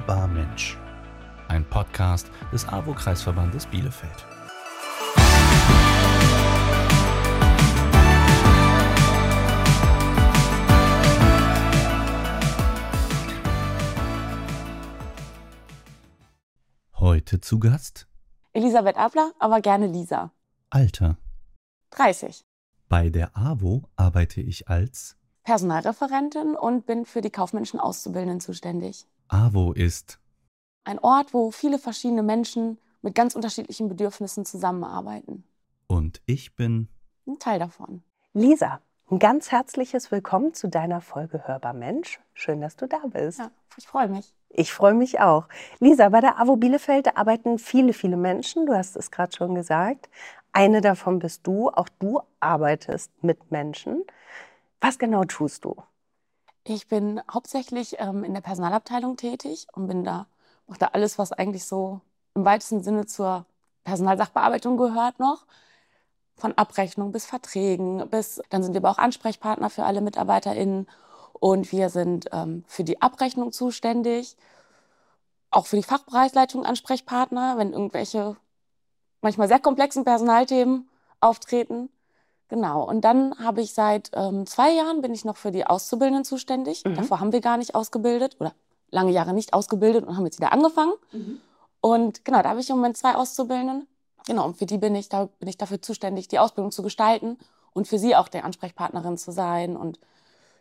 [0.00, 0.78] Hörbar Mensch.
[1.48, 4.26] Ein Podcast des AWO-Kreisverbandes Bielefeld.
[16.94, 18.06] Heute zu Gast
[18.54, 20.32] Elisabeth Abler, aber gerne Lisa.
[20.70, 21.18] Alter.
[21.90, 22.42] 30.
[22.88, 25.18] Bei der AWO arbeite ich als
[25.50, 29.04] Personalreferentin und bin für die kaufmännischen Auszubildenden zuständig.
[29.26, 30.20] AWO ist
[30.84, 35.42] Ein Ort, wo viele verschiedene Menschen mit ganz unterschiedlichen Bedürfnissen zusammenarbeiten.
[35.88, 36.86] und ich bin
[37.26, 38.04] Ein Teil davon.
[38.32, 42.20] Lisa, ein ganz herzliches Willkommen zu deiner Folge Hörbar Mensch.
[42.32, 43.40] Schön, dass du da bist.
[43.40, 44.32] Ja, ich freue mich.
[44.50, 45.48] Ich freue mich auch.
[45.80, 48.66] Lisa, bei der AWO Bielefeld arbeiten viele, viele Menschen.
[48.66, 50.10] Du hast es gerade schon gesagt.
[50.52, 51.70] Eine davon bist du.
[51.70, 54.04] Auch du arbeitest mit Menschen.
[54.80, 55.76] Was genau tust du?
[56.64, 60.26] Ich bin hauptsächlich ähm, in der Personalabteilung tätig und bin da,
[60.66, 62.00] mache da alles, was eigentlich so
[62.34, 63.44] im weitesten Sinne zur
[63.84, 65.46] Personalsachbearbeitung gehört noch.
[66.36, 70.86] Von Abrechnung bis Verträgen, bis dann sind wir aber auch Ansprechpartner für alle MitarbeiterInnen
[71.34, 74.36] und wir sind ähm, für die Abrechnung zuständig,
[75.50, 78.36] auch für die Fachbereichsleitung Ansprechpartner, wenn irgendwelche
[79.20, 80.88] manchmal sehr komplexen Personalthemen
[81.20, 81.90] auftreten.
[82.50, 82.82] Genau.
[82.82, 86.84] Und dann habe ich seit ähm, zwei Jahren bin ich noch für die Auszubildenden zuständig.
[86.84, 86.96] Mhm.
[86.96, 88.52] Davor haben wir gar nicht ausgebildet oder
[88.90, 90.92] lange Jahre nicht ausgebildet und haben jetzt wieder angefangen.
[91.80, 93.86] Und genau, da habe ich im Moment zwei Auszubildenden.
[94.26, 97.38] Genau, und für die bin ich, da bin ich dafür zuständig, die Ausbildung zu gestalten
[97.72, 99.98] und für sie auch der Ansprechpartnerin zu sein und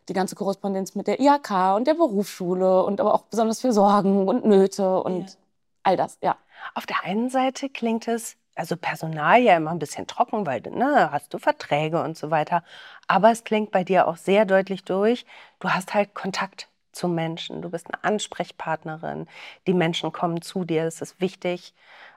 [0.07, 4.27] die ganze Korrespondenz mit der IHK und der Berufsschule und aber auch besonders für Sorgen
[4.27, 5.35] und Nöte und Ja.
[5.83, 6.37] all das, ja.
[6.75, 11.09] Auf der einen Seite klingt es, also Personal ja immer ein bisschen trocken, weil ne,
[11.11, 12.61] hast du Verträge und so weiter.
[13.07, 15.25] Aber es klingt bei dir auch sehr deutlich durch.
[15.61, 17.61] Du hast halt Kontakt zu Menschen.
[17.61, 19.27] Du bist eine Ansprechpartnerin.
[19.65, 20.83] Die Menschen kommen zu dir.
[20.83, 21.73] Es ist wichtig,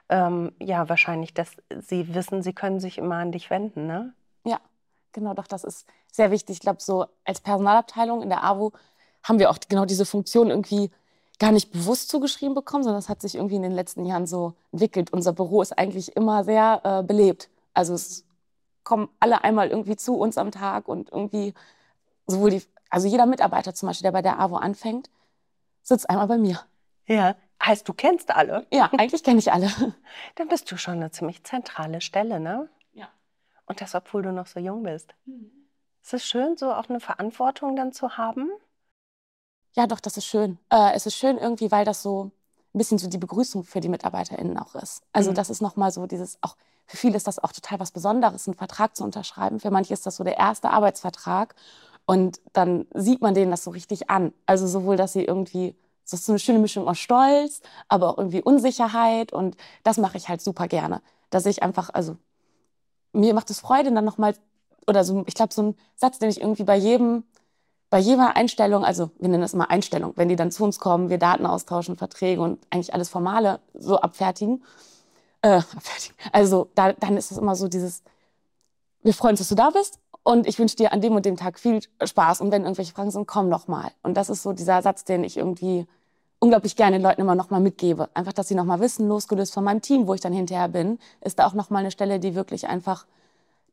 [0.09, 4.13] ähm, ja, wahrscheinlich, dass sie wissen, sie können sich immer an dich wenden, ne?
[4.43, 4.59] Ja,
[5.13, 6.57] genau, doch, das ist sehr wichtig.
[6.57, 8.73] Ich glaube, so als Personalabteilung in der AWO
[9.23, 10.91] haben wir auch genau diese Funktion irgendwie
[11.43, 14.53] gar nicht bewusst zugeschrieben bekommen, sondern es hat sich irgendwie in den letzten Jahren so
[14.71, 15.11] entwickelt.
[15.11, 17.49] Unser Büro ist eigentlich immer sehr äh, belebt.
[17.73, 18.23] Also es
[18.85, 21.53] kommen alle einmal irgendwie zu uns am Tag und irgendwie
[22.27, 25.09] sowohl die, also jeder Mitarbeiter zum Beispiel, der bei der AWO anfängt,
[25.81, 26.61] sitzt einmal bei mir.
[27.07, 27.35] Ja.
[27.61, 28.65] Heißt, du kennst alle?
[28.71, 29.67] Ja, eigentlich kenne ich alle.
[30.35, 32.69] Dann bist du schon eine ziemlich zentrale Stelle, ne?
[32.93, 33.09] Ja.
[33.65, 35.13] Und das, obwohl du noch so jung bist.
[36.01, 38.49] Ist es schön, so auch eine Verantwortung dann zu haben?
[39.75, 40.57] Ja, doch, das ist schön.
[40.69, 42.31] Äh, es ist schön irgendwie, weil das so
[42.73, 45.03] ein bisschen so die Begrüßung für die MitarbeiterInnen auch ist.
[45.11, 45.35] Also Mhm.
[45.35, 48.55] das ist nochmal so dieses, auch für viele ist das auch total was Besonderes, einen
[48.57, 49.59] Vertrag zu unterschreiben.
[49.59, 51.55] Für manche ist das so der erste Arbeitsvertrag.
[52.05, 54.33] Und dann sieht man denen das so richtig an.
[54.45, 58.17] Also sowohl, dass sie irgendwie, das ist so eine schöne Mischung aus Stolz, aber auch
[58.17, 59.31] irgendwie Unsicherheit.
[59.31, 61.01] Und das mache ich halt super gerne.
[61.29, 62.17] Dass ich einfach, also
[63.13, 64.35] mir macht es Freude, dann nochmal,
[64.87, 67.23] oder so, ich glaube, so ein Satz, den ich irgendwie bei jedem
[67.93, 71.11] bei jeder Einstellung, also wir nennen das immer Einstellung, wenn die dann zu uns kommen,
[71.11, 74.63] wir Daten austauschen, Verträge und eigentlich alles Formale so abfertigen,
[75.43, 76.15] äh, abfertigen.
[76.31, 78.01] Also da, dann ist es immer so dieses,
[79.03, 81.37] wir freuen uns, dass du da bist und ich wünsche dir an dem und dem
[81.37, 83.91] Tag viel Spaß und wenn irgendwelche Fragen sind, komm noch mal.
[84.01, 85.85] Und das ist so dieser Satz, den ich irgendwie
[86.39, 88.09] unglaublich gerne den Leuten immer noch mal mitgebe.
[88.15, 90.97] Einfach, dass sie noch mal wissen, losgelöst von meinem Team, wo ich dann hinterher bin,
[91.21, 93.05] ist da auch noch mal eine Stelle, die wirklich einfach,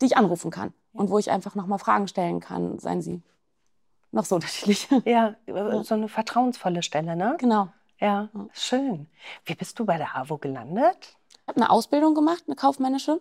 [0.02, 3.22] die ich anrufen kann und wo ich einfach noch mal Fragen stellen kann, seien sie
[4.12, 4.88] noch so unterschiedlich.
[5.04, 5.34] Ja,
[5.82, 7.36] so eine vertrauensvolle Stelle, ne?
[7.38, 7.68] Genau.
[8.00, 8.46] Ja, Ja.
[8.52, 9.08] schön.
[9.44, 11.16] Wie bist du bei der AWO gelandet?
[11.42, 13.20] Ich habe eine Ausbildung gemacht, eine kaufmännische.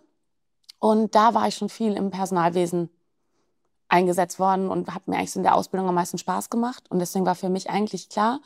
[0.78, 2.88] Und da war ich schon viel im Personalwesen
[3.88, 6.84] eingesetzt worden und habe mir eigentlich so in der Ausbildung am meisten Spaß gemacht.
[6.90, 8.40] Und deswegen war für mich eigentlich klar,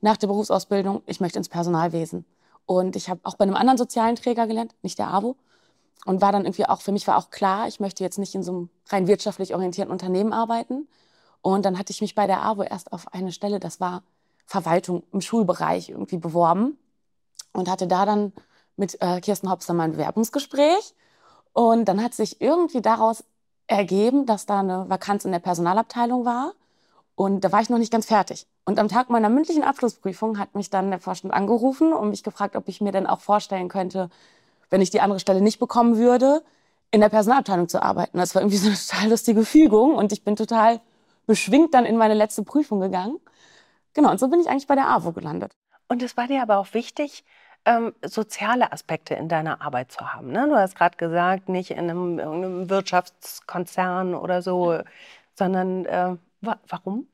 [0.00, 2.24] nach der Berufsausbildung, ich möchte ins Personalwesen.
[2.66, 5.36] Und ich habe auch bei einem anderen sozialen Träger gelernt, nicht der AWO.
[6.06, 8.42] Und war dann irgendwie auch, für mich war auch klar, ich möchte jetzt nicht in
[8.42, 10.88] so einem rein wirtschaftlich orientierten Unternehmen arbeiten.
[11.42, 14.02] Und dann hatte ich mich bei der AWO erst auf eine Stelle, das war
[14.46, 16.76] Verwaltung im Schulbereich irgendwie beworben
[17.52, 18.32] und hatte da dann
[18.76, 20.94] mit äh, Kirsten Hopster mein Bewerbungsgespräch.
[21.52, 23.24] Und dann hat sich irgendwie daraus
[23.66, 26.52] ergeben, dass da eine Vakanz in der Personalabteilung war.
[27.14, 28.46] Und da war ich noch nicht ganz fertig.
[28.64, 32.56] Und am Tag meiner mündlichen Abschlussprüfung hat mich dann der Vorstand angerufen und mich gefragt,
[32.56, 34.10] ob ich mir denn auch vorstellen könnte,
[34.70, 36.42] wenn ich die andere Stelle nicht bekommen würde,
[36.90, 38.18] in der Personalabteilung zu arbeiten.
[38.18, 40.80] Das war irgendwie so eine total lustige Fügung und ich bin total
[41.30, 43.20] beschwingt dann in meine letzte Prüfung gegangen.
[43.94, 45.52] Genau, und so bin ich eigentlich bei der AWO gelandet.
[45.86, 47.24] Und es war dir aber auch wichtig,
[47.64, 50.32] ähm, soziale Aspekte in deiner Arbeit zu haben.
[50.32, 50.48] Ne?
[50.48, 54.80] Du hast gerade gesagt, nicht in einem, irgendeinem Wirtschaftskonzern oder so,
[55.38, 57.06] sondern äh, wa warum?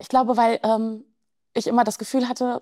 [0.00, 1.04] Ich glaube, weil ähm,
[1.54, 2.60] ich immer das Gefühl hatte,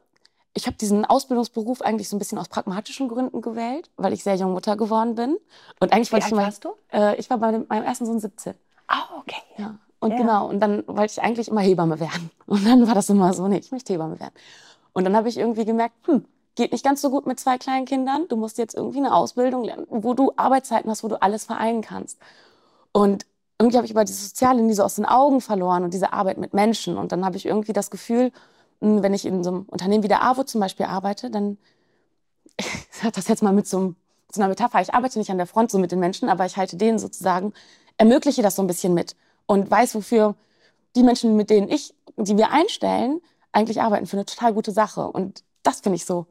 [0.53, 4.35] ich habe diesen Ausbildungsberuf eigentlich so ein bisschen aus pragmatischen Gründen gewählt, weil ich sehr
[4.35, 5.39] jung Mutter geworden bin.
[5.81, 6.75] Und eigentlich Wie wollte alt ich mal, warst du?
[6.93, 8.55] Äh, ich war bei meinem ersten Sohn 17.
[8.89, 9.41] Ah, okay.
[9.57, 9.79] Ja.
[10.01, 10.17] Und Ja.
[10.17, 12.31] genau, und dann wollte ich eigentlich immer Hebamme werden.
[12.47, 14.35] Und dann war das immer so, nee, ich möchte Hebamme werden.
[14.93, 16.25] Und dann habe ich irgendwie gemerkt, hm,
[16.55, 18.27] geht nicht ganz so gut mit zwei kleinen Kindern.
[18.29, 21.83] Du musst jetzt irgendwie eine Ausbildung lernen, wo du Arbeitszeiten hast, wo du alles vereinen
[21.83, 22.19] kannst.
[22.93, 23.27] Und
[23.59, 26.39] irgendwie habe ich aber dieses Soziale nie so aus den Augen verloren und diese Arbeit
[26.39, 26.97] mit Menschen.
[26.97, 28.31] Und dann habe ich irgendwie das Gefühl,
[28.81, 31.59] mh, wenn ich in so einem Unternehmen wie der AWO zum Beispiel arbeite, dann,
[32.59, 33.97] ich sage das jetzt mal mit so, einem,
[34.33, 36.57] so einer Metapher, ich arbeite nicht an der Front so mit den Menschen, aber ich
[36.57, 37.53] halte denen sozusagen,
[37.97, 39.17] ermögliche das so ein bisschen mit
[39.49, 40.37] und weiß, wofür
[40.95, 45.09] die Menschen, mit denen ich, die wir einstellen, eigentlich arbeiten für eine total gute Sache.
[45.09, 46.27] Und das finde ich so.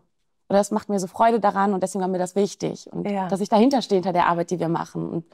[0.50, 2.88] Oder das macht mir so Freude daran und deswegen war mir das wichtig.
[2.94, 3.28] Und Ja.
[3.28, 5.10] dass ich dahinter stehe, hinter der Arbeit, die wir machen.
[5.10, 5.26] Und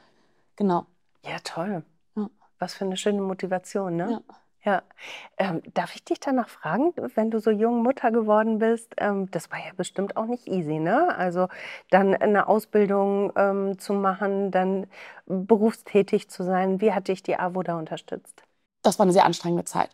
[0.56, 0.86] genau.
[1.24, 1.84] Ja, toll.
[2.16, 2.28] Ja.
[2.58, 4.10] Was für eine schöne Motivation, ne?
[4.28, 4.34] Ja.
[4.64, 4.82] Ja.
[5.36, 8.94] Ähm, darf ich dich danach fragen, wenn du so jung Mutter geworden bist?
[8.96, 11.14] Ähm, das war ja bestimmt auch nicht easy, ne?
[11.16, 11.48] Also
[11.90, 14.86] dann eine Ausbildung ähm, zu machen, dann
[15.26, 16.80] berufstätig zu sein.
[16.80, 18.42] Wie hat dich die AWO da unterstützt?
[18.82, 19.90] Das war eine sehr anstrengende Zeit.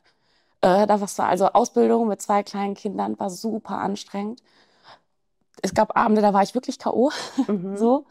[0.62, 4.42] Äh, da war's also Ausbildung mit zwei kleinen Kindern war super anstrengend.
[5.62, 7.10] Es gab Abende, da war ich wirklich K.O.
[7.48, 7.76] Mhm.
[7.76, 8.06] so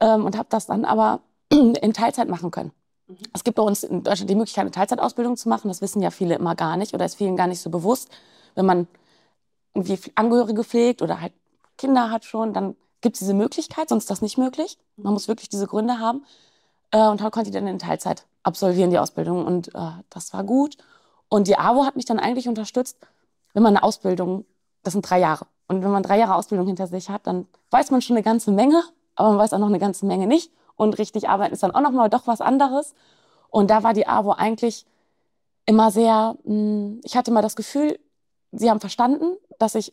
[0.00, 1.20] ähm, und habe das dann aber
[1.50, 2.72] in Teilzeit machen können.
[3.08, 3.16] Mhm.
[3.32, 5.68] Es gibt bei uns in Deutschland die Möglichkeit, eine Teilzeitausbildung zu machen.
[5.68, 8.10] Das wissen ja viele immer gar nicht oder ist vielen gar nicht so bewusst.
[8.54, 8.88] Wenn man
[9.74, 11.32] irgendwie Angehörige pflegt oder halt
[11.76, 14.78] Kinder hat schon, dann gibt es diese Möglichkeit, sonst ist das nicht möglich.
[14.96, 16.24] Man muss wirklich diese Gründe haben.
[16.90, 19.44] Äh, und dann konnte ich dann in Teilzeit absolvieren, die Ausbildung.
[19.44, 20.76] Und äh, das war gut.
[21.28, 22.98] Und die AWO hat mich dann eigentlich unterstützt,
[23.52, 24.44] wenn man eine Ausbildung,
[24.82, 25.46] das sind drei Jahre.
[25.68, 28.52] Und wenn man drei Jahre Ausbildung hinter sich hat, dann weiß man schon eine ganze
[28.52, 28.82] Menge,
[29.16, 30.52] aber man weiß auch noch eine ganze Menge nicht.
[30.76, 32.94] Und richtig arbeiten ist dann auch noch mal doch was anderes.
[33.50, 34.86] Und da war die AWO eigentlich
[35.64, 37.98] immer sehr, mh, ich hatte mal das Gefühl,
[38.52, 39.92] sie haben verstanden, dass ich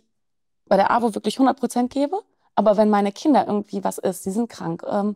[0.67, 2.21] bei der AWO wirklich 100 Prozent gebe.
[2.55, 5.15] Aber wenn meine Kinder irgendwie was ist, sie sind krank, ähm,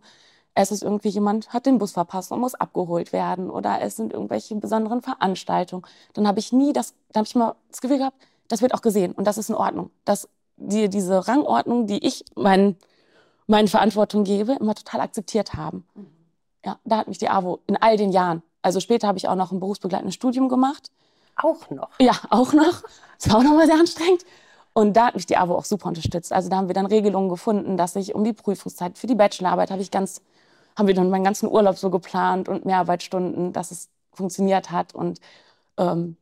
[0.57, 4.11] es ist irgendwie jemand hat den Bus verpasst und muss abgeholt werden oder es sind
[4.11, 8.17] irgendwelche besonderen Veranstaltungen, dann habe ich nie das, dann habe ich mal das Gefühl gehabt,
[8.47, 12.25] das wird auch gesehen und das ist in Ordnung, dass die diese Rangordnung, die ich
[12.35, 12.77] meinen
[13.47, 15.85] meine Verantwortung gebe, immer total akzeptiert haben.
[16.65, 18.43] Ja, da hat mich die AWO in all den Jahren.
[18.61, 20.91] Also später habe ich auch noch ein berufsbegleitendes Studium gemacht.
[21.37, 21.89] Auch noch.
[21.99, 22.83] Ja, auch noch.
[23.17, 24.25] Das war auch noch mal sehr anstrengend.
[24.73, 26.33] Und da hat mich die AWO auch super unterstützt.
[26.33, 29.71] Also da haben wir dann Regelungen gefunden, dass ich um die Prüfungszeit für die Bachelorarbeit
[29.71, 30.21] habe ich ganz,
[30.77, 34.93] haben wir dann meinen ganzen Urlaub so geplant und Mehrarbeitsstunden, dass es funktioniert hat.
[34.93, 35.19] Und
[35.77, 36.17] ähm,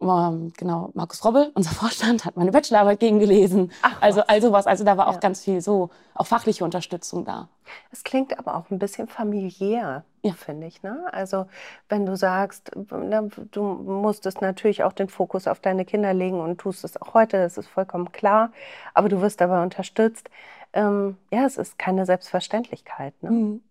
[0.00, 3.72] genau, Markus Robbel, unser Vorstand, hat meine Bachelorarbeit gegengelesen.
[3.82, 4.28] Ach, also, was.
[4.28, 4.66] also was.
[4.66, 5.18] Also da war auch Ja.
[5.20, 7.48] ganz viel so, auch fachliche Unterstützung da.
[7.90, 10.32] Es klingt aber auch ein bisschen familiär, Ja.
[10.32, 10.82] finde ich.
[10.82, 11.06] Ne?
[11.12, 11.46] Also
[11.88, 16.84] wenn du sagst, du musstest natürlich auch den Fokus auf deine Kinder legen und tust
[16.84, 18.52] es auch heute, das ist vollkommen klar,
[18.94, 20.30] aber du wirst dabei unterstützt.
[20.72, 23.14] Ähm, ja, es ist keine Selbstverständlichkeit.
[23.22, 23.30] Ne?
[23.30, 23.62] Mhm.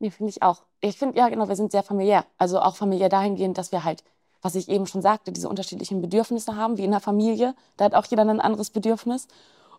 [0.00, 0.62] Nee, finde ich auch.
[0.80, 2.24] Ich finde, ja, genau, wir sind sehr familiär.
[2.36, 4.02] Also auch familiär dahingehend, dass wir halt,
[4.44, 7.54] was ich eben schon sagte, diese unterschiedlichen Bedürfnisse haben, wie in der Familie.
[7.78, 9.26] Da hat auch jeder ein anderes Bedürfnis.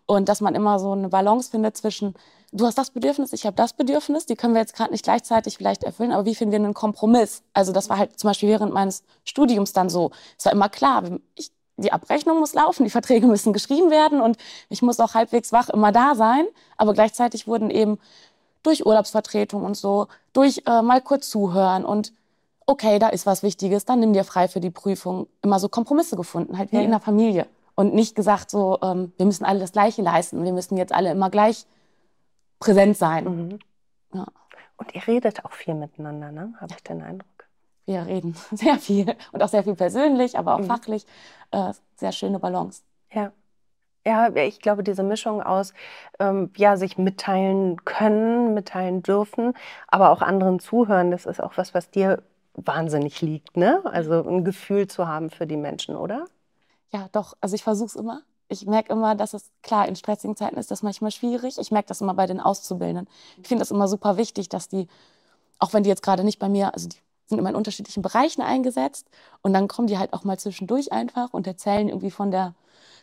[0.08, 2.16] Und dass man immer so eine Balance findet zwischen,
[2.52, 5.58] du hast das Bedürfnis, ich habe das Bedürfnis, die können wir jetzt gerade nicht gleichzeitig
[5.58, 7.44] vielleicht erfüllen, aber wie finden wir einen Kompromiss?
[7.54, 10.12] Also das war halt zum Beispiel während meines Studiums dann so.
[10.38, 11.04] Es war immer klar,
[11.36, 14.38] ich, die Abrechnung muss laufen, die Verträge müssen geschrieben werden und
[14.70, 16.46] ich muss auch halbwegs wach immer da sein.
[16.78, 18.00] Aber gleichzeitig wurden eben
[18.64, 22.14] durch Urlaubsvertretung und so, durch äh, mal kurz zuhören und
[22.68, 25.28] okay, da ist was Wichtiges, dann nimm dir frei für die Prüfung.
[25.42, 26.82] Immer so Kompromisse gefunden, halt wie Ja.
[26.84, 27.48] in der Familie.
[27.76, 31.12] Und nicht gesagt so, ähm, wir müssen alle das Gleiche leisten, wir müssen jetzt alle
[31.12, 31.66] immer gleich
[32.60, 33.24] präsent sein.
[33.26, 33.60] Mhm.
[34.14, 34.26] Ja.
[34.78, 36.54] Und ihr redet auch viel miteinander, ne?
[36.60, 37.30] habe ich den Eindruck.
[37.86, 40.66] Wir reden sehr viel und auch sehr viel persönlich, aber auch Mhm.
[40.66, 41.06] fachlich.
[41.52, 42.82] Äh, sehr schöne Balance.
[43.12, 43.32] Ja.
[44.08, 45.74] Ja, ich glaube, diese Mischung aus,
[46.20, 49.54] ähm, ja, sich mitteilen können, mitteilen dürfen,
[49.88, 52.22] aber auch anderen zuhören, das ist auch was, was dir
[52.58, 53.82] wahnsinnig liegt, ne?
[53.86, 56.26] Also ein Gefühl zu haben für die Menschen, oder?
[56.92, 57.36] Ja, doch.
[57.42, 58.22] Also ich versuche es immer.
[58.48, 61.58] Ich merke immer, dass es klar in stressigen Zeiten ist das manchmal schwierig.
[61.58, 63.08] Ich merke das immer bei den Auszubildenden.
[63.42, 64.88] Ich finde das immer super wichtig, dass die,
[65.60, 68.42] auch wenn die jetzt gerade nicht bei mir, also die sind immer in unterschiedlichen Bereichen
[68.42, 69.08] eingesetzt
[69.42, 72.54] und dann kommen die halt auch mal zwischendurch einfach und erzählen irgendwie von der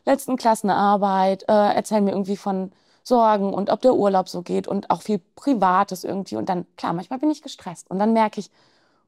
[0.04, 2.72] letzten Klassenarbeit, äh, erzählen mir irgendwie von
[3.04, 6.36] Sorgen und ob der Urlaub so geht und auch viel Privates irgendwie.
[6.36, 8.50] Und dann, klar, manchmal bin ich gestresst und dann merke ich,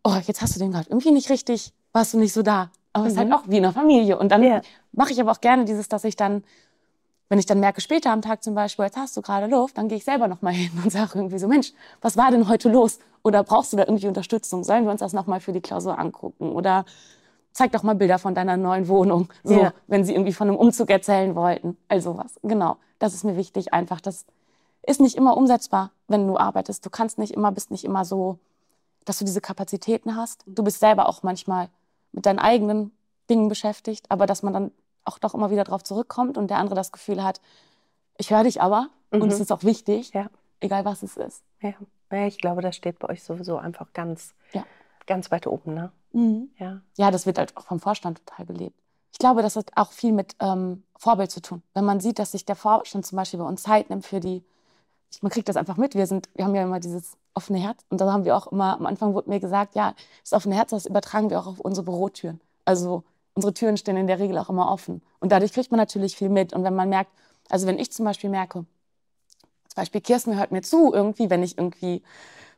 [0.04, 2.70] oh, jetzt hast du den gerade irgendwie nicht richtig, warst du nicht so da.
[2.92, 3.34] Aber es ist halt Mhm.
[3.34, 4.18] auch wie in der Familie.
[4.18, 4.60] Und dann Ja.
[4.92, 6.44] mache ich aber auch gerne dieses, dass ich dann,
[7.28, 9.88] wenn ich dann merke, später am Tag zum Beispiel, jetzt hast du gerade Luft, dann
[9.88, 12.98] gehe ich selber nochmal hin und sage irgendwie so, Mensch, was war denn heute los?
[13.24, 14.62] Oder brauchst du da irgendwie Unterstützung?
[14.64, 16.52] Sollen wir uns das nochmal für die Klausur angucken?
[16.52, 16.84] Oder
[17.52, 19.28] zeig doch mal Bilder von deiner neuen Wohnung.
[19.42, 19.72] So, Ja.
[19.86, 21.76] wenn sie irgendwie von einem Umzug erzählen wollten.
[21.88, 22.38] Also was.
[22.42, 22.76] Genau.
[22.98, 24.00] Das ist mir wichtig einfach.
[24.00, 24.26] Das
[24.86, 26.84] ist nicht immer umsetzbar, wenn du arbeitest.
[26.84, 28.38] Du kannst nicht immer, bist nicht immer so,
[29.04, 30.42] dass du diese Kapazitäten hast.
[30.46, 31.68] Du bist selber auch manchmal
[32.12, 32.92] mit deinen eigenen
[33.30, 34.70] Dingen beschäftigt, aber dass man dann
[35.04, 37.40] auch doch immer wieder drauf zurückkommt und der andere das Gefühl hat,
[38.16, 39.22] ich höre dich aber Mhm.
[39.22, 40.28] und es ist auch wichtig, Ja.
[40.60, 41.42] egal was es ist.
[41.60, 41.72] Ja.
[42.10, 44.64] ja, ich glaube, das steht bei euch sowieso einfach ganz, Ja.
[45.06, 45.92] ganz weit oben, ne?
[46.58, 46.80] Ja.
[46.96, 48.78] Ja, das wird halt auch vom Vorstand total gelebt.
[49.12, 51.62] Ich glaube, das hat auch viel mit ähm, Vorbild zu tun.
[51.74, 54.44] Wenn man sieht, dass sich der Vorstand zum Beispiel bei uns Zeit nimmt für die,
[55.22, 55.94] man kriegt das einfach mit.
[55.94, 58.76] Wir sind, wir haben ja immer dieses offene Herz und da haben wir auch immer,
[58.76, 61.84] am Anfang wurde mir gesagt, ja, das offene Herz, das übertragen wir auch auf unsere
[61.84, 62.40] Bürotüren.
[62.64, 63.02] Also
[63.34, 65.02] unsere Türen stehen in der Regel auch immer offen.
[65.20, 66.52] Und dadurch kriegt man natürlich viel mit.
[66.52, 67.10] Und wenn man merkt,
[67.48, 68.64] also wenn ich zum Beispiel merke,
[69.68, 72.02] zum Beispiel Kirsten hört mir zu, irgendwie, wenn ich irgendwie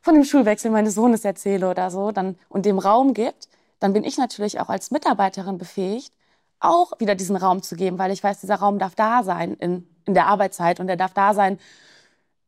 [0.01, 4.03] von dem Schulwechsel meines Sohnes erzähle oder so, dann und dem Raum gibt, dann bin
[4.03, 6.13] ich natürlich auch als Mitarbeiterin befähigt,
[6.59, 9.87] auch wieder diesen Raum zu geben, weil ich weiß, dieser Raum darf da sein in,
[10.05, 11.59] in der Arbeitszeit und er darf da sein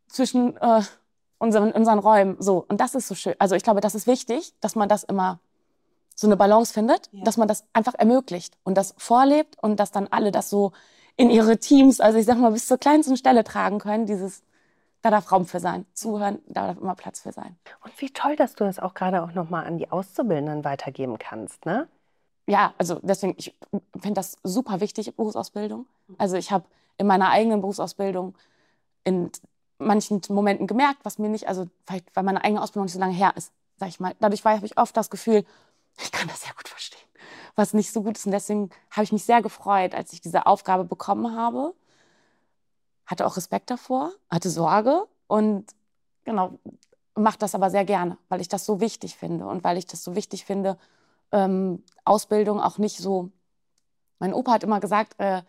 [0.07, 0.81] zwischen äh,
[1.39, 2.37] unseren, unseren Räumen.
[2.39, 2.65] So.
[2.67, 3.33] Und das ist so schön.
[3.39, 5.39] Also ich glaube, das ist wichtig, dass man das immer
[6.15, 7.23] so eine Balance findet, Ja.
[7.23, 10.73] dass man das einfach ermöglicht und das vorlebt und dass dann alle das so
[11.15, 14.43] in ihre Teams, also ich sag mal, bis zur kleinsten Stelle tragen können, dieses,
[15.01, 15.85] da darf Raum für sein.
[15.93, 17.57] Zuhören, da darf immer Platz für sein.
[17.83, 21.65] Und wie toll, dass du das auch gerade auch nochmal an die Auszubildenden weitergeben kannst,
[21.65, 21.87] ne?
[22.47, 23.55] ja, also deswegen, ich
[23.93, 25.85] finde das super wichtig, Berufsausbildung.
[26.17, 26.65] Also ich habe
[26.97, 28.35] in meiner eigenen Berufsausbildung
[29.03, 29.31] in
[29.79, 33.13] manchen Momenten gemerkt, was mir nicht, also vielleicht, weil meine eigene Ausbildung nicht so lange
[33.13, 34.15] her ist, sag ich mal.
[34.19, 35.45] Dadurch habe ich oft das Gefühl,
[36.01, 37.07] ich kann das sehr gut verstehen,
[37.55, 38.25] was nicht so gut ist.
[38.25, 41.73] Und deswegen habe ich mich sehr gefreut, als ich diese Aufgabe bekommen habe.
[43.05, 45.65] Hatte auch Respekt davor, hatte Sorge und
[46.25, 46.59] genau,
[47.15, 50.03] mache das aber sehr gerne, weil ich das so wichtig finde und weil ich das
[50.03, 50.77] so wichtig finde,
[51.31, 53.31] ähm, Ausbildung auch nicht so.
[54.19, 55.41] Mein Opa hat immer gesagt, äh,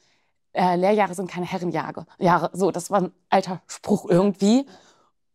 [0.53, 2.07] äh, Lehrjahre sind keine Herrenjahre.
[2.19, 4.67] Jahre, so, das war ein alter Spruch irgendwie.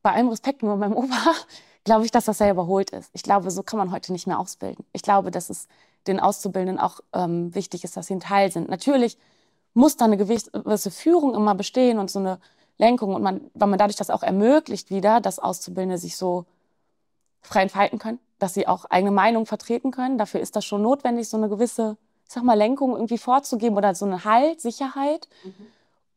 [0.02, 1.34] Bei allem Respekt nur meinem Opa
[1.84, 3.10] glaube ich, dass das sehr überholt ist.
[3.14, 4.86] Ich glaube, so kann man heute nicht mehr ausbilden.
[4.92, 5.68] Ich glaube, dass es
[6.08, 8.70] den Auszubildenden auch ähm, wichtig ist, dass sie ein Teil sind.
[8.70, 9.18] Natürlich
[9.74, 12.40] muss da eine gewisse Führung immer bestehen und so eine
[12.78, 16.46] Lenkung und man, weil man dadurch das auch ermöglicht wieder, dass Auszubildende sich so
[17.42, 20.18] frei entfalten können, dass sie auch eigene Meinung vertreten können.
[20.18, 24.06] Dafür ist das schon notwendig, so eine gewisse, sag mal, Lenkung irgendwie vorzugeben oder so
[24.06, 25.28] eine Halt, Sicherheit.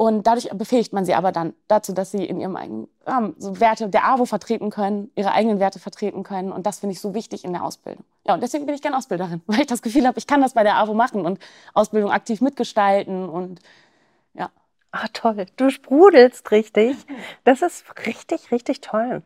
[0.00, 3.58] Und dadurch befähigt man sie aber dann dazu, dass sie in ihrem eigenen Rahmen so
[3.58, 6.52] Werte der AWO vertreten können, ihre eigenen Werte vertreten können.
[6.52, 8.04] Und das finde ich so wichtig in der Ausbildung.
[8.24, 10.54] Ja, und deswegen bin ich gerne Ausbilderin, weil ich das Gefühl habe, ich kann das
[10.54, 11.40] bei der AWO machen und
[11.74, 13.60] Ausbildung aktiv mitgestalten und
[14.34, 14.50] ja.
[14.92, 15.46] Ah, toll.
[15.56, 16.96] Du sprudelst richtig.
[17.42, 19.22] Das ist richtig, richtig toll.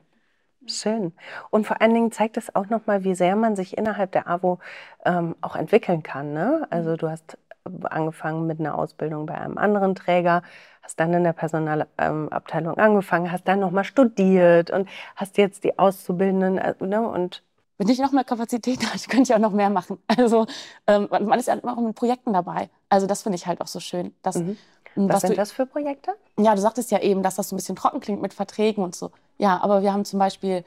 [0.66, 1.12] Schön.
[1.50, 4.58] Und vor allen Dingen zeigt es auch nochmal, wie sehr man sich innerhalb der AWO
[5.04, 6.32] ähm, auch entwickeln kann.
[6.32, 6.66] Ne?
[6.70, 7.36] Also du hast
[7.84, 10.42] angefangen mit einer Ausbildung bei einem anderen Träger,
[10.82, 16.58] hast dann in der Personalabteilung angefangen, hast dann nochmal studiert und hast jetzt die Auszubildenden
[16.58, 17.06] äh, ne?
[17.08, 17.42] und
[17.78, 19.98] Wenn ich noch mehr Kapazität hatte, könnte ich auch noch mehr machen.
[20.06, 20.46] Also
[20.86, 22.70] ähm, man ist ja immer auch mit Projekten dabei.
[22.88, 24.14] Also das finde ich halt auch so schön.
[24.22, 24.56] Dass, Mhm.
[24.94, 26.12] was was sind du, das für Projekte?
[26.38, 28.94] Ja, du sagtest ja eben, dass das so ein bisschen trocken klingt mit Verträgen und
[28.94, 29.10] so.
[29.38, 30.64] Ja, aber wir haben zum Beispiel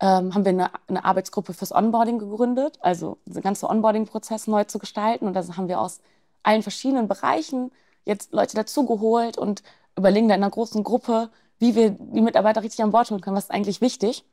[0.00, 4.78] ähm, haben wir eine, eine Arbeitsgruppe fürs Onboarding gegründet, also den ganzen Onboarding-Prozess neu zu
[4.78, 5.26] gestalten.
[5.26, 6.00] Und da haben wir aus
[6.42, 7.70] allen verschiedenen Bereichen
[8.06, 9.62] jetzt Leute dazugeholt und
[9.96, 11.28] überlegen da in einer großen Gruppe,
[11.58, 13.36] wie wir die Mitarbeiter richtig an Bord holen können.
[13.36, 14.24] Was ist eigentlich wichtig?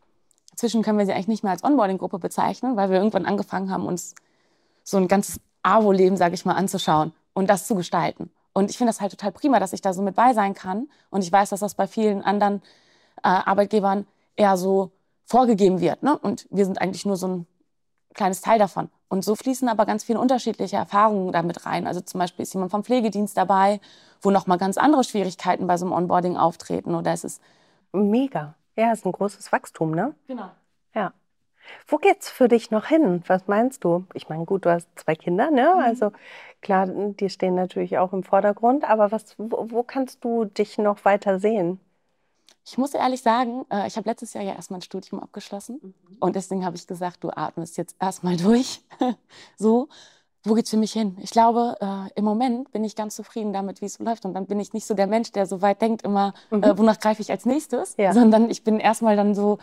[0.51, 3.85] Inzwischen können wir sie eigentlich nicht mehr als Onboarding-Gruppe bezeichnen, weil wir irgendwann angefangen haben,
[3.85, 4.15] uns
[4.83, 8.31] so ein ganzes AWO-Leben, sage ich mal, anzuschauen und das zu gestalten.
[8.53, 10.89] Und ich finde das halt total prima, dass ich da so mit bei sein kann.
[11.11, 12.63] Und ich weiß, dass das bei vielen anderen
[13.17, 14.05] äh, Arbeitgebern
[14.35, 14.91] eher so
[15.25, 16.03] vorgegeben wird.
[16.03, 16.17] Ne?
[16.17, 17.47] Und wir sind eigentlich nur so ein
[18.13, 18.89] kleines Teil davon.
[19.09, 21.87] Und so fließen aber ganz viele unterschiedliche Erfahrungen damit rein.
[21.87, 23.79] Also zum Beispiel ist jemand vom Pflegedienst dabei,
[24.21, 26.95] wo nochmal ganz andere Schwierigkeiten bei so einem Onboarding auftreten.
[26.95, 27.41] Oder es ist
[27.93, 28.55] Mega.
[28.75, 30.13] Ja, ist ein großes Wachstum, ne?
[30.27, 30.51] genau.
[30.93, 31.13] Ja.
[31.87, 33.23] Wo geht's für dich noch hin?
[33.27, 34.05] Was meinst du?
[34.13, 35.73] Ich meine, gut, du hast zwei Kinder, ne?
[35.75, 36.11] Also
[36.61, 41.03] klar, die stehen natürlich auch im Vordergrund, aber was, wo, wo kannst du dich noch
[41.05, 41.79] weiter sehen?
[42.69, 45.93] Ich muss ehrlich sagen, äh, ich habe letztes Jahr ja erstmal ein Studium abgeschlossen.
[46.19, 48.81] Und deswegen habe ich gesagt, du atmest jetzt erstmal durch.
[49.57, 49.87] so,
[50.43, 51.17] wo geht's für mich hin?
[51.21, 54.25] Ich glaube, äh, im Moment bin ich ganz zufrieden damit, wie es läuft.
[54.25, 56.63] Und dann bin ich nicht so der Mensch, der so weit denkt, immer, Mhm.
[56.63, 58.11] äh, wonach greife ich als nächstes, Ja.
[58.13, 59.59] sondern ich bin erstmal dann so,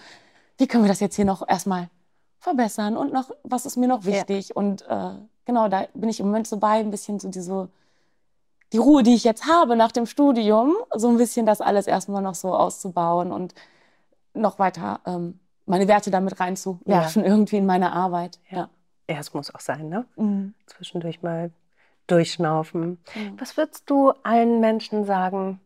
[0.56, 1.90] wie können wir das jetzt hier noch erstmal
[2.38, 4.12] verbessern und noch, was ist mir noch Ja.
[4.12, 4.56] wichtig?
[4.56, 5.10] Und äh,
[5.44, 7.68] genau, da bin ich im Moment so bei, ein bisschen so diese,
[8.74, 12.22] die Ruhe, die ich jetzt habe nach dem Studium, so ein bisschen das alles erstmal
[12.22, 13.54] noch so auszubauen und
[14.34, 18.40] noch weiter ähm, meine Werte damit reinzuwerfen, irgendwie in meine Arbeit.
[18.50, 18.58] Ja.
[18.58, 18.70] Ja.
[19.08, 20.06] Ja, es muss auch sein, ne?
[20.16, 20.54] Mhm.
[20.66, 21.50] Zwischendurch mal
[22.06, 22.98] durchschnaufen.
[23.14, 23.38] Mhm.
[23.38, 25.60] Was würdest du allen Menschen sagen,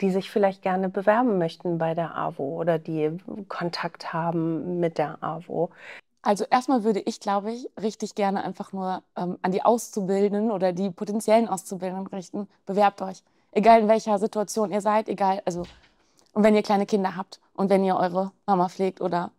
[0.00, 5.22] die sich vielleicht gerne bewerben möchten bei der AWO oder die Kontakt haben mit der
[5.22, 5.70] AWO?
[6.26, 10.72] Also erstmal würde ich, glaube ich, richtig gerne einfach nur ähm, an die Auszubildenden oder
[10.72, 12.48] die potenziellen Auszubildenden richten.
[12.66, 13.22] Bewerbt euch.
[13.52, 15.62] Egal in welcher Situation ihr seid, egal, also
[16.32, 19.30] und wenn ihr kleine Kinder habt und wenn ihr eure Mama pflegt oder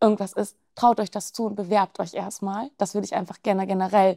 [0.00, 2.70] irgendwas ist, traut euch das zu und bewerbt euch erstmal.
[2.78, 4.16] Das würde ich einfach gerne generell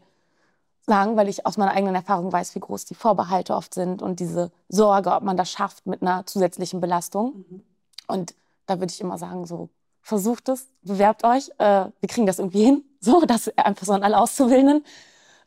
[0.85, 4.19] sagen, weil ich aus meiner eigenen Erfahrung weiß, wie groß die Vorbehalte oft sind und
[4.19, 7.43] diese Sorge, ob man das schafft mit einer zusätzlichen Belastung.
[7.49, 7.63] Mhm.
[8.07, 8.35] Und
[8.67, 9.69] da würde ich immer sagen, so
[10.07, 14.03] versucht es, bewerbt euch, äh, wir kriegen das irgendwie hin, so, das einfach so an
[14.03, 14.85] alle Auszubildenden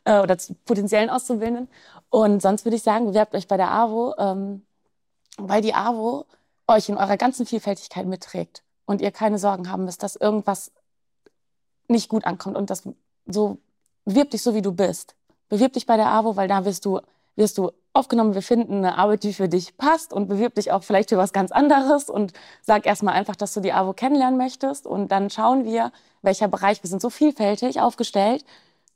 [0.05, 1.67] äh, oder potenziellen Auszubildenden.
[2.09, 4.61] Und sonst würde ich sagen, bewerbt euch bei der AWO, ähm,
[5.37, 6.25] weil die AWO
[6.67, 10.71] euch in eurer ganzen Vielfältigkeit mitträgt und ihr keine Sorgen haben müsst, dass irgendwas
[11.87, 12.83] nicht gut ankommt und das
[13.25, 13.57] so
[14.05, 15.15] bewirb dich so wie du bist.
[15.49, 17.01] Bewirb dich bei der AWO, weil da wirst du
[17.35, 20.83] wirst du aufgenommen, wir finden eine Arbeit, die für dich passt und bewirb dich auch
[20.83, 24.87] vielleicht für was ganz anderes und sag erstmal einfach, dass du die AWO kennenlernen möchtest
[24.87, 28.45] und dann schauen wir, welcher Bereich, wir sind so vielfältig aufgestellt,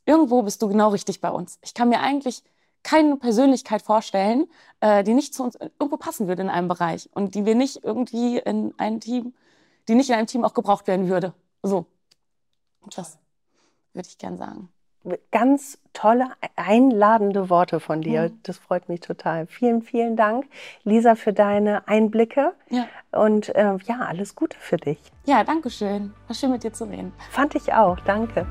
[0.06, 1.60] irgendwo bist du genau richtig bei uns.
[1.62, 2.44] Ich kann mir eigentlich
[2.84, 4.48] keine Persönlichkeit vorstellen,
[4.80, 7.84] äh, die nicht zu uns irgendwo passen würde in einem Bereich und die wir nicht
[7.84, 9.34] irgendwie in ein Team,
[9.88, 11.34] die nicht in einem Team auch gebraucht werden würde.
[11.64, 11.88] So.
[12.96, 13.18] Das
[13.94, 14.70] würde ich gern sagen.
[15.32, 18.24] Ganz tolle, einladende Worte von dir.
[18.24, 18.40] Mhm.
[18.44, 19.48] Das freut mich total.
[19.48, 20.46] Vielen, vielen Dank,
[20.84, 22.54] Lisa, für deine Einblicke.
[22.70, 22.88] Ja.
[23.12, 25.00] Und äh, ja, alles Gute für dich.
[25.26, 26.14] Ja, danke schön.
[26.28, 27.14] War schön mit dir zu reden.
[27.32, 28.00] Fand ich auch.
[28.02, 28.46] Danke.